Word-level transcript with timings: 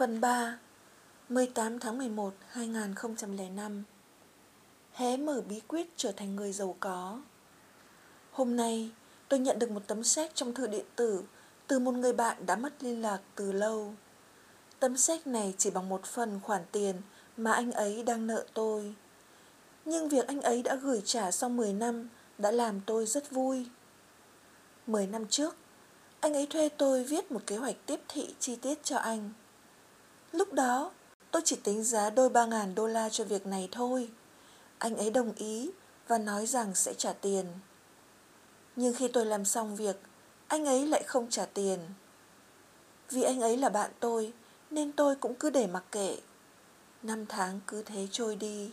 Phần 0.00 0.20
3 0.20 0.58
18 1.28 1.78
tháng 1.78 1.98
11 1.98 2.34
2005 2.48 3.82
Hé 4.92 5.16
mở 5.16 5.42
bí 5.48 5.60
quyết 5.68 5.86
trở 5.96 6.12
thành 6.12 6.36
người 6.36 6.52
giàu 6.52 6.76
có 6.80 7.20
Hôm 8.32 8.56
nay 8.56 8.90
tôi 9.28 9.40
nhận 9.40 9.58
được 9.58 9.70
một 9.70 9.82
tấm 9.86 10.04
séc 10.04 10.34
trong 10.34 10.54
thư 10.54 10.66
điện 10.66 10.84
tử 10.96 11.22
từ 11.66 11.78
một 11.78 11.94
người 11.94 12.12
bạn 12.12 12.46
đã 12.46 12.56
mất 12.56 12.82
liên 12.84 13.02
lạc 13.02 13.20
từ 13.34 13.52
lâu. 13.52 13.94
Tấm 14.78 14.96
séc 14.96 15.26
này 15.26 15.54
chỉ 15.58 15.70
bằng 15.70 15.88
một 15.88 16.04
phần 16.04 16.40
khoản 16.42 16.62
tiền 16.72 16.96
mà 17.36 17.52
anh 17.52 17.72
ấy 17.72 18.02
đang 18.02 18.26
nợ 18.26 18.44
tôi. 18.54 18.94
Nhưng 19.84 20.08
việc 20.08 20.26
anh 20.26 20.40
ấy 20.40 20.62
đã 20.62 20.74
gửi 20.74 21.02
trả 21.04 21.30
sau 21.30 21.50
10 21.50 21.72
năm 21.72 22.08
đã 22.38 22.50
làm 22.50 22.80
tôi 22.86 23.06
rất 23.06 23.30
vui. 23.30 23.66
10 24.86 25.06
năm 25.06 25.26
trước, 25.26 25.56
anh 26.20 26.34
ấy 26.34 26.46
thuê 26.46 26.68
tôi 26.68 27.04
viết 27.04 27.32
một 27.32 27.40
kế 27.46 27.56
hoạch 27.56 27.76
tiếp 27.86 28.00
thị 28.08 28.34
chi 28.38 28.56
tiết 28.56 28.84
cho 28.84 28.96
anh. 28.96 29.30
Lúc 30.32 30.52
đó, 30.52 30.90
tôi 31.30 31.42
chỉ 31.44 31.56
tính 31.56 31.84
giá 31.84 32.10
đôi 32.10 32.28
ba 32.28 32.46
ngàn 32.46 32.74
đô 32.74 32.86
la 32.86 33.08
cho 33.08 33.24
việc 33.24 33.46
này 33.46 33.68
thôi. 33.72 34.10
Anh 34.78 34.96
ấy 34.96 35.10
đồng 35.10 35.32
ý 35.34 35.70
và 36.08 36.18
nói 36.18 36.46
rằng 36.46 36.74
sẽ 36.74 36.94
trả 36.94 37.12
tiền. 37.12 37.46
Nhưng 38.76 38.94
khi 38.94 39.08
tôi 39.08 39.26
làm 39.26 39.44
xong 39.44 39.76
việc, 39.76 39.96
anh 40.46 40.64
ấy 40.66 40.86
lại 40.86 41.02
không 41.02 41.30
trả 41.30 41.46
tiền. 41.46 41.78
Vì 43.10 43.22
anh 43.22 43.40
ấy 43.40 43.56
là 43.56 43.68
bạn 43.68 43.90
tôi, 44.00 44.32
nên 44.70 44.92
tôi 44.92 45.16
cũng 45.16 45.34
cứ 45.34 45.50
để 45.50 45.66
mặc 45.66 45.84
kệ. 45.92 46.16
Năm 47.02 47.26
tháng 47.26 47.60
cứ 47.66 47.82
thế 47.82 48.08
trôi 48.10 48.36
đi. 48.36 48.70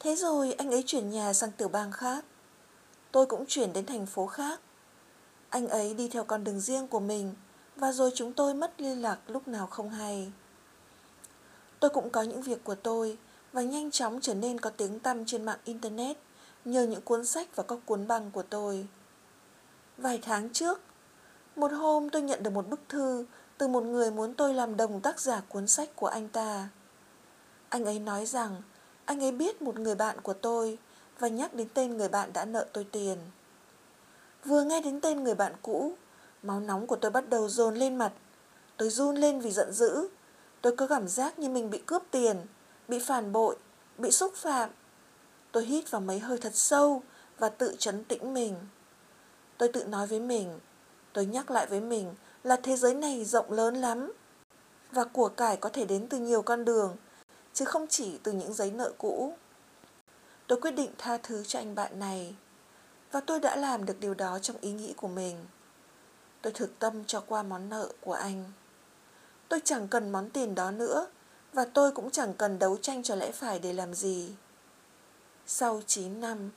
Thế 0.00 0.16
rồi 0.16 0.52
anh 0.52 0.70
ấy 0.70 0.82
chuyển 0.86 1.10
nhà 1.10 1.32
sang 1.32 1.52
tiểu 1.52 1.68
bang 1.68 1.92
khác. 1.92 2.24
Tôi 3.12 3.26
cũng 3.26 3.44
chuyển 3.48 3.72
đến 3.72 3.86
thành 3.86 4.06
phố 4.06 4.26
khác. 4.26 4.60
Anh 5.48 5.68
ấy 5.68 5.94
đi 5.94 6.08
theo 6.08 6.24
con 6.24 6.44
đường 6.44 6.60
riêng 6.60 6.88
của 6.88 7.00
mình 7.00 7.34
và 7.76 7.92
rồi 7.92 8.10
chúng 8.14 8.32
tôi 8.32 8.54
mất 8.54 8.80
liên 8.80 9.02
lạc 9.02 9.18
lúc 9.26 9.48
nào 9.48 9.66
không 9.66 9.90
hay. 9.90 10.32
Tôi 11.80 11.90
cũng 11.90 12.10
có 12.10 12.22
những 12.22 12.42
việc 12.42 12.64
của 12.64 12.74
tôi 12.74 13.18
và 13.52 13.62
nhanh 13.62 13.90
chóng 13.90 14.20
trở 14.20 14.34
nên 14.34 14.60
có 14.60 14.70
tiếng 14.70 14.98
tăm 14.98 15.24
trên 15.26 15.44
mạng 15.44 15.58
Internet 15.64 16.16
nhờ 16.64 16.82
những 16.82 17.00
cuốn 17.00 17.26
sách 17.26 17.56
và 17.56 17.62
các 17.62 17.78
cuốn 17.86 18.06
băng 18.06 18.30
của 18.30 18.42
tôi. 18.42 18.86
Vài 19.98 20.18
tháng 20.22 20.50
trước, 20.50 20.80
một 21.56 21.72
hôm 21.72 22.10
tôi 22.10 22.22
nhận 22.22 22.42
được 22.42 22.50
một 22.50 22.68
bức 22.68 22.80
thư 22.88 23.24
từ 23.58 23.68
một 23.68 23.84
người 23.84 24.10
muốn 24.10 24.34
tôi 24.34 24.54
làm 24.54 24.76
đồng 24.76 25.00
tác 25.00 25.20
giả 25.20 25.42
cuốn 25.48 25.66
sách 25.66 25.96
của 25.96 26.06
anh 26.06 26.28
ta. 26.28 26.68
Anh 27.68 27.84
ấy 27.84 27.98
nói 27.98 28.26
rằng 28.26 28.62
anh 29.04 29.22
ấy 29.22 29.32
biết 29.32 29.62
một 29.62 29.78
người 29.78 29.94
bạn 29.94 30.20
của 30.20 30.32
tôi 30.32 30.78
và 31.18 31.28
nhắc 31.28 31.54
đến 31.54 31.68
tên 31.74 31.96
người 31.96 32.08
bạn 32.08 32.32
đã 32.32 32.44
nợ 32.44 32.66
tôi 32.72 32.86
tiền. 32.92 33.18
Vừa 34.44 34.64
nghe 34.64 34.80
đến 34.80 35.00
tên 35.00 35.24
người 35.24 35.34
bạn 35.34 35.52
cũ, 35.62 35.92
máu 36.42 36.60
nóng 36.60 36.86
của 36.86 36.96
tôi 36.96 37.10
bắt 37.10 37.28
đầu 37.28 37.48
dồn 37.48 37.74
lên 37.74 37.96
mặt. 37.96 38.12
Tôi 38.76 38.90
run 38.90 39.16
lên 39.16 39.40
vì 39.40 39.50
giận 39.50 39.72
dữ. 39.72 40.08
Tôi 40.62 40.76
có 40.76 40.86
cảm 40.86 41.08
giác 41.08 41.38
như 41.38 41.48
mình 41.48 41.70
bị 41.70 41.78
cướp 41.86 42.02
tiền, 42.10 42.36
bị 42.88 42.98
phản 42.98 43.32
bội, 43.32 43.56
bị 43.98 44.10
xúc 44.10 44.34
phạm. 44.36 44.70
Tôi 45.52 45.64
hít 45.64 45.90
vào 45.90 46.00
mấy 46.00 46.18
hơi 46.18 46.38
thật 46.38 46.54
sâu 46.54 47.02
và 47.38 47.48
tự 47.48 47.76
chấn 47.78 48.04
tĩnh 48.04 48.34
mình. 48.34 48.56
Tôi 49.58 49.68
tự 49.68 49.84
nói 49.84 50.06
với 50.06 50.20
mình, 50.20 50.58
tôi 51.12 51.26
nhắc 51.26 51.50
lại 51.50 51.66
với 51.66 51.80
mình 51.80 52.14
là 52.42 52.56
thế 52.56 52.76
giới 52.76 52.94
này 52.94 53.24
rộng 53.24 53.52
lớn 53.52 53.74
lắm. 53.74 54.12
Và 54.92 55.04
của 55.04 55.28
cải 55.28 55.56
có 55.56 55.68
thể 55.68 55.84
đến 55.84 56.06
từ 56.08 56.18
nhiều 56.18 56.42
con 56.42 56.64
đường, 56.64 56.96
chứ 57.54 57.64
không 57.64 57.86
chỉ 57.86 58.18
từ 58.22 58.32
những 58.32 58.52
giấy 58.52 58.70
nợ 58.70 58.92
cũ. 58.98 59.34
Tôi 60.46 60.60
quyết 60.60 60.70
định 60.70 60.90
tha 60.98 61.18
thứ 61.22 61.44
cho 61.44 61.58
anh 61.58 61.74
bạn 61.74 61.98
này. 61.98 62.34
Và 63.12 63.20
tôi 63.20 63.40
đã 63.40 63.56
làm 63.56 63.84
được 63.84 64.00
điều 64.00 64.14
đó 64.14 64.38
trong 64.38 64.56
ý 64.60 64.72
nghĩ 64.72 64.94
của 64.96 65.08
mình. 65.08 65.36
Tôi 66.42 66.52
thực 66.52 66.78
tâm 66.78 67.04
cho 67.04 67.20
qua 67.20 67.42
món 67.42 67.68
nợ 67.68 67.88
của 68.00 68.12
anh. 68.12 68.44
Tôi 69.50 69.60
chẳng 69.64 69.88
cần 69.88 70.12
món 70.12 70.30
tiền 70.30 70.54
đó 70.54 70.70
nữa 70.70 71.06
và 71.52 71.64
tôi 71.64 71.92
cũng 71.92 72.10
chẳng 72.10 72.34
cần 72.34 72.58
đấu 72.58 72.76
tranh 72.76 73.02
cho 73.02 73.14
lẽ 73.14 73.32
phải 73.32 73.58
để 73.58 73.72
làm 73.72 73.94
gì. 73.94 74.34
Sau 75.46 75.82
9 75.86 76.20
năm, 76.20 76.50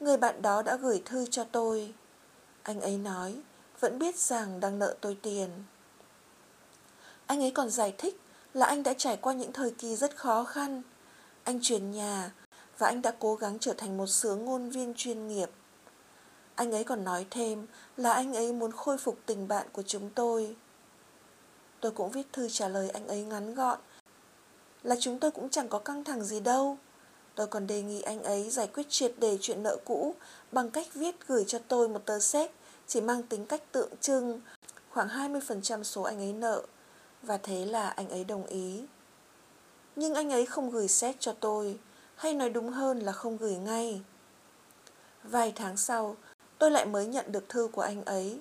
người 0.00 0.16
bạn 0.16 0.42
đó 0.42 0.62
đã 0.62 0.76
gửi 0.76 1.02
thư 1.04 1.26
cho 1.26 1.44
tôi. 1.44 1.94
Anh 2.62 2.80
ấy 2.80 2.98
nói, 2.98 3.36
vẫn 3.80 3.98
biết 3.98 4.16
rằng 4.16 4.60
đang 4.60 4.78
nợ 4.78 4.94
tôi 5.00 5.18
tiền. 5.22 5.50
Anh 7.26 7.42
ấy 7.42 7.50
còn 7.50 7.70
giải 7.70 7.94
thích 7.98 8.20
là 8.54 8.66
anh 8.66 8.82
đã 8.82 8.94
trải 8.94 9.16
qua 9.16 9.32
những 9.32 9.52
thời 9.52 9.70
kỳ 9.70 9.96
rất 9.96 10.16
khó 10.16 10.44
khăn. 10.44 10.82
Anh 11.44 11.58
chuyển 11.62 11.90
nhà 11.90 12.30
và 12.78 12.86
anh 12.86 13.02
đã 13.02 13.14
cố 13.18 13.34
gắng 13.34 13.58
trở 13.58 13.72
thành 13.72 13.96
một 13.96 14.06
sướng 14.06 14.44
ngôn 14.44 14.70
viên 14.70 14.94
chuyên 14.96 15.28
nghiệp. 15.28 15.50
Anh 16.54 16.72
ấy 16.72 16.84
còn 16.84 17.04
nói 17.04 17.26
thêm 17.30 17.66
là 17.96 18.12
anh 18.12 18.34
ấy 18.34 18.52
muốn 18.52 18.72
khôi 18.72 18.98
phục 18.98 19.18
tình 19.26 19.48
bạn 19.48 19.66
của 19.72 19.82
chúng 19.82 20.10
tôi. 20.10 20.56
Tôi 21.80 21.92
cũng 21.92 22.10
viết 22.10 22.32
thư 22.32 22.48
trả 22.48 22.68
lời 22.68 22.90
anh 22.90 23.08
ấy 23.08 23.22
ngắn 23.22 23.54
gọn 23.54 23.78
là 24.82 24.96
chúng 25.00 25.18
tôi 25.18 25.30
cũng 25.30 25.48
chẳng 25.48 25.68
có 25.68 25.78
căng 25.78 26.04
thẳng 26.04 26.24
gì 26.24 26.40
đâu. 26.40 26.78
Tôi 27.34 27.46
còn 27.46 27.66
đề 27.66 27.82
nghị 27.82 28.02
anh 28.02 28.22
ấy 28.22 28.50
giải 28.50 28.66
quyết 28.66 28.86
triệt 28.88 29.12
đề 29.18 29.38
chuyện 29.40 29.62
nợ 29.62 29.76
cũ 29.84 30.14
bằng 30.52 30.70
cách 30.70 30.86
viết 30.94 31.16
gửi 31.26 31.44
cho 31.46 31.58
tôi 31.68 31.88
một 31.88 32.02
tờ 32.06 32.20
séc 32.20 32.50
chỉ 32.86 33.00
mang 33.00 33.22
tính 33.22 33.46
cách 33.46 33.72
tượng 33.72 33.90
trưng 34.00 34.40
khoảng 34.90 35.08
20% 35.08 35.82
số 35.82 36.02
anh 36.02 36.18
ấy 36.18 36.32
nợ 36.32 36.62
và 37.22 37.36
thế 37.36 37.64
là 37.64 37.88
anh 37.88 38.08
ấy 38.08 38.24
đồng 38.24 38.46
ý. 38.46 38.84
Nhưng 39.96 40.14
anh 40.14 40.32
ấy 40.32 40.46
không 40.46 40.70
gửi 40.70 40.88
séc 40.88 41.16
cho 41.20 41.32
tôi, 41.40 41.78
hay 42.16 42.34
nói 42.34 42.50
đúng 42.50 42.70
hơn 42.70 42.98
là 42.98 43.12
không 43.12 43.36
gửi 43.36 43.54
ngay. 43.54 44.02
Vài 45.24 45.52
tháng 45.56 45.76
sau, 45.76 46.16
tôi 46.58 46.70
lại 46.70 46.86
mới 46.86 47.06
nhận 47.06 47.32
được 47.32 47.48
thư 47.48 47.68
của 47.72 47.82
anh 47.82 48.04
ấy. 48.04 48.40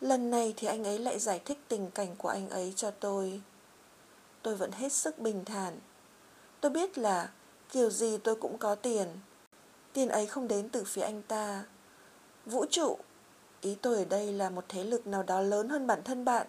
Lần 0.00 0.30
này 0.30 0.54
thì 0.56 0.66
anh 0.66 0.84
ấy 0.84 0.98
lại 0.98 1.18
giải 1.18 1.40
thích 1.44 1.58
tình 1.68 1.90
cảnh 1.90 2.16
của 2.16 2.28
anh 2.28 2.50
ấy 2.50 2.72
cho 2.76 2.90
tôi. 2.90 3.40
Tôi 4.42 4.56
vẫn 4.56 4.72
hết 4.72 4.92
sức 4.92 5.18
bình 5.18 5.44
thản. 5.44 5.78
Tôi 6.60 6.70
biết 6.70 6.98
là 6.98 7.30
kiểu 7.72 7.90
gì 7.90 8.18
tôi 8.18 8.36
cũng 8.36 8.58
có 8.58 8.74
tiền. 8.74 9.08
Tiền 9.92 10.08
ấy 10.08 10.26
không 10.26 10.48
đến 10.48 10.68
từ 10.68 10.84
phía 10.84 11.02
anh 11.02 11.22
ta. 11.22 11.64
Vũ 12.46 12.64
trụ, 12.70 12.98
ý 13.60 13.76
tôi 13.82 13.96
ở 13.96 14.04
đây 14.04 14.32
là 14.32 14.50
một 14.50 14.64
thế 14.68 14.84
lực 14.84 15.06
nào 15.06 15.22
đó 15.22 15.40
lớn 15.40 15.68
hơn 15.68 15.86
bản 15.86 16.02
thân 16.04 16.24
bạn, 16.24 16.46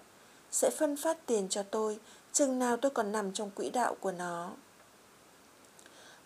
sẽ 0.51 0.69
phân 0.77 0.97
phát 0.97 1.25
tiền 1.25 1.49
cho 1.49 1.63
tôi 1.63 1.99
chừng 2.33 2.59
nào 2.59 2.77
tôi 2.77 2.91
còn 2.91 3.11
nằm 3.11 3.33
trong 3.33 3.51
quỹ 3.51 3.69
đạo 3.69 3.95
của 3.99 4.11
nó. 4.11 4.51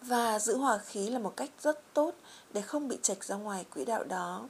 Và 0.01 0.39
giữ 0.39 0.57
hòa 0.57 0.77
khí 0.77 1.09
là 1.09 1.19
một 1.19 1.33
cách 1.37 1.49
rất 1.61 1.93
tốt 1.93 2.15
để 2.53 2.61
không 2.61 2.87
bị 2.87 2.97
chệch 3.01 3.23
ra 3.23 3.35
ngoài 3.35 3.65
quỹ 3.73 3.85
đạo 3.85 4.03
đó. 4.03 4.47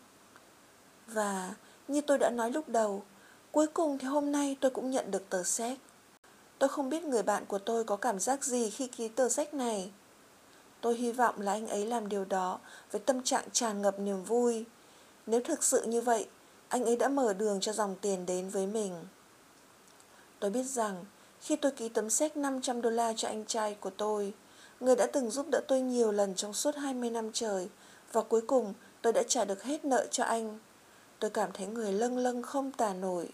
Và 1.07 1.53
như 1.91 2.01
tôi 2.01 2.17
đã 2.17 2.29
nói 2.29 2.51
lúc 2.51 2.69
đầu, 2.69 3.03
cuối 3.51 3.67
cùng 3.67 3.97
thì 3.97 4.07
hôm 4.07 4.31
nay 4.31 4.57
tôi 4.61 4.71
cũng 4.71 4.91
nhận 4.91 5.11
được 5.11 5.29
tờ 5.29 5.43
séc. 5.43 5.79
Tôi 6.59 6.69
không 6.69 6.89
biết 6.89 7.03
người 7.03 7.23
bạn 7.23 7.45
của 7.45 7.59
tôi 7.59 7.83
có 7.83 7.95
cảm 7.95 8.19
giác 8.19 8.43
gì 8.43 8.69
khi 8.69 8.87
ký 8.87 9.07
tờ 9.07 9.29
séc 9.29 9.53
này. 9.53 9.91
Tôi 10.81 10.95
hy 10.95 11.11
vọng 11.11 11.41
là 11.41 11.51
anh 11.51 11.67
ấy 11.67 11.85
làm 11.85 12.09
điều 12.09 12.25
đó 12.25 12.59
với 12.91 13.01
tâm 13.01 13.23
trạng 13.23 13.43
tràn 13.51 13.81
ngập 13.81 13.99
niềm 13.99 14.23
vui. 14.23 14.65
Nếu 15.27 15.41
thực 15.43 15.63
sự 15.63 15.83
như 15.83 16.01
vậy, 16.01 16.27
anh 16.67 16.85
ấy 16.85 16.95
đã 16.95 17.07
mở 17.07 17.33
đường 17.33 17.59
cho 17.59 17.73
dòng 17.73 17.95
tiền 18.01 18.25
đến 18.25 18.49
với 18.49 18.67
mình. 18.67 18.93
Tôi 20.39 20.51
biết 20.51 20.63
rằng 20.63 21.05
khi 21.41 21.55
tôi 21.55 21.71
ký 21.71 21.89
tấm 21.89 22.09
séc 22.09 22.37
500 22.37 22.81
đô 22.81 22.89
la 22.89 23.13
cho 23.17 23.27
anh 23.27 23.45
trai 23.45 23.75
của 23.79 23.89
tôi, 23.89 24.33
người 24.79 24.95
đã 24.95 25.07
từng 25.13 25.31
giúp 25.31 25.45
đỡ 25.51 25.61
tôi 25.67 25.81
nhiều 25.81 26.11
lần 26.11 26.35
trong 26.35 26.53
suốt 26.53 26.75
20 26.75 27.09
năm 27.09 27.29
trời, 27.33 27.69
và 28.11 28.21
cuối 28.21 28.41
cùng 28.41 28.73
tôi 29.01 29.13
đã 29.13 29.23
trả 29.27 29.45
được 29.45 29.63
hết 29.63 29.85
nợ 29.85 30.07
cho 30.11 30.23
anh. 30.23 30.59
Tôi 31.21 31.29
cảm 31.29 31.51
thấy 31.53 31.67
người 31.67 31.91
lâng 31.91 32.17
lâng 32.17 32.41
không 32.41 32.71
tả 32.71 32.93
nổi. 32.93 33.29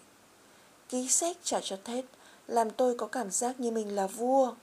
Ký 0.88 1.08
sách 1.08 1.36
trả 1.42 1.60
cho 1.60 1.76
Tết 1.76 2.04
làm 2.46 2.70
tôi 2.70 2.94
có 2.98 3.06
cảm 3.06 3.30
giác 3.30 3.60
như 3.60 3.70
mình 3.70 3.94
là 3.94 4.06
vua. 4.06 4.54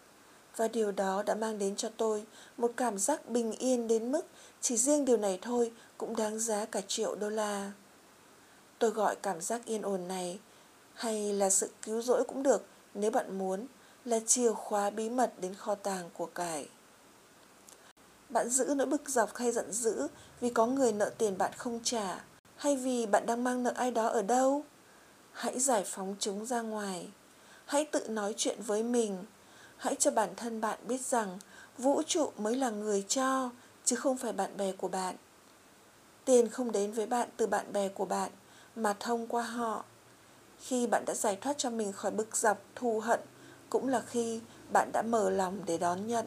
Và 0.56 0.68
điều 0.68 0.91
đó 0.91 1.24
đã 1.24 1.36
mang 1.36 1.59
đến 1.59 1.75
cho 1.75 1.90
tôi 1.97 2.24
một 2.58 2.72
cảm 2.78 2.97
giác 2.97 3.30
bình 3.30 3.52
yên 3.52 3.88
đến 3.88 4.12
mức 4.12 4.25
chỉ 4.62 4.78
riêng 4.78 5.06
điều 5.06 5.18
này 5.18 5.40
thôi 5.41 5.72
cũng 5.97 6.16
đáng 6.16 6.40
giá 6.40 6.66
cả 6.66 6.81
triệu 6.88 7.16
đô 7.16 7.30
la. 7.30 7.72
Tôi 8.80 8.90
gọi 8.90 9.16
cảm 9.16 9.42
giác 9.42 9.66
yên 9.66 9.81
ổn 9.81 10.07
này, 10.07 10.40
hay 10.94 11.34
là 11.34 11.50
sự 11.50 11.69
cứu 11.81 12.02
rỗi 12.02 12.24
cũng 12.24 12.44
được, 12.44 12.66
nếu 12.94 13.12
bạn 13.12 13.38
muốn, 13.38 13.68
là 14.06 14.19
chìa 14.19 14.51
khóa 14.51 14.89
bí 14.89 15.10
mật 15.10 15.33
đến 15.42 15.54
kho 15.54 15.75
tàng 15.75 16.10
của 16.13 16.25
cải. 16.25 16.69
Bạn 18.30 18.50
giữ 18.50 18.74
nỗi 18.75 18.88
bực 18.88 19.10
dọc 19.10 19.36
hay 19.36 19.51
giận 19.51 19.71
dữ 19.71 20.07
vì 20.42 20.50
có 20.50 20.66
người 20.66 20.92
nợ 20.92 21.12
tiền 21.18 21.38
bạn 21.38 21.51
không 21.57 21.80
trả 21.83 22.24
hay 22.65 22.75
vì 22.75 23.06
bạn 23.06 23.25
đang 23.25 23.44
mang 23.44 23.63
nợ 23.63 23.71
ai 23.75 23.91
đó 23.91 24.07
ở 24.07 24.21
đâu? 24.21 24.63
Hãy 25.31 25.59
giải 25.59 25.83
phóng 25.85 26.15
chúng 26.19 26.45
ra 26.45 26.62
ngoài. 26.62 27.07
Hãy 27.65 27.85
tự 27.85 28.07
nói 28.07 28.33
chuyện 28.38 28.62
với 28.62 28.83
mình. 28.83 29.25
Hãy 29.77 29.95
cho 29.95 30.12
bản 30.12 30.29
thân 30.35 30.62
bạn 30.62 30.79
biết 30.88 31.01
rằng 31.01 31.39
vũ 31.77 32.01
trụ 32.07 32.31
mới 32.38 32.56
là 32.56 32.69
người 32.69 33.06
cho, 33.07 33.50
chứ 33.85 33.95
không 33.95 34.17
phải 34.17 34.33
bạn 34.33 34.57
bè 34.57 34.71
của 34.71 34.88
bạn. 34.88 35.15
Tiền 36.25 36.50
không 36.50 36.71
đến 36.71 36.91
với 36.91 37.06
bạn 37.06 37.29
từ 37.38 37.47
bạn 37.47 37.73
bè 37.73 37.89
của 37.89 38.06
bạn, 38.06 38.31
mà 38.75 38.94
thông 39.00 39.27
qua 39.27 39.44
họ. 39.44 39.83
Khi 40.59 40.88
bạn 40.88 41.03
đã 41.06 41.13
giải 41.13 41.35
thoát 41.35 41.57
cho 41.57 41.69
mình 41.69 41.91
khỏi 41.91 42.11
bực 42.11 42.38
dọc, 42.38 42.57
thù 42.75 43.00
hận, 43.00 43.19
cũng 43.69 43.88
là 43.88 44.01
khi 44.07 44.41
bạn 44.73 44.89
đã 44.94 45.01
mở 45.01 45.29
lòng 45.29 45.59
để 45.65 45.77
đón 45.77 46.07
nhận. 46.07 46.25